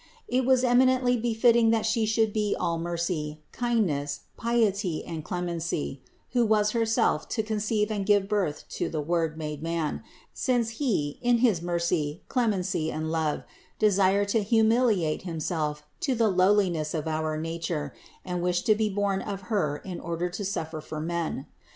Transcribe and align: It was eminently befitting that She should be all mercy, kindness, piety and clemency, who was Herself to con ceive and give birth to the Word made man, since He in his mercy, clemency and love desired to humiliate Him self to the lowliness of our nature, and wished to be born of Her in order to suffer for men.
It 0.27 0.45
was 0.45 0.63
eminently 0.63 1.15
befitting 1.15 1.69
that 1.69 1.85
She 1.85 2.07
should 2.07 2.33
be 2.33 2.55
all 2.59 2.79
mercy, 2.79 3.39
kindness, 3.51 4.21
piety 4.35 5.05
and 5.05 5.23
clemency, 5.23 6.01
who 6.31 6.43
was 6.43 6.71
Herself 6.71 7.29
to 7.29 7.43
con 7.43 7.57
ceive 7.59 7.91
and 7.91 8.03
give 8.03 8.27
birth 8.27 8.67
to 8.69 8.89
the 8.89 8.99
Word 8.99 9.37
made 9.37 9.61
man, 9.61 10.01
since 10.33 10.79
He 10.81 11.19
in 11.21 11.37
his 11.37 11.61
mercy, 11.61 12.23
clemency 12.29 12.91
and 12.91 13.11
love 13.11 13.43
desired 13.77 14.29
to 14.29 14.41
humiliate 14.41 15.21
Him 15.21 15.39
self 15.39 15.83
to 15.99 16.15
the 16.15 16.29
lowliness 16.29 16.95
of 16.95 17.07
our 17.07 17.37
nature, 17.37 17.93
and 18.25 18.41
wished 18.41 18.65
to 18.65 18.73
be 18.73 18.89
born 18.89 19.21
of 19.21 19.41
Her 19.53 19.83
in 19.85 19.99
order 19.99 20.29
to 20.31 20.43
suffer 20.43 20.81
for 20.81 20.99
men. 20.99 21.45